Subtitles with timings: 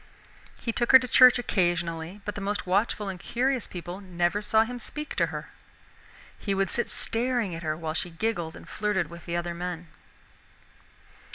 [0.59, 4.63] He took her to church occasionally, but the most watchful and curious people never saw
[4.63, 5.51] him speak to her.
[6.39, 9.89] He would sit staring at her while she giggled and flirted with the other men.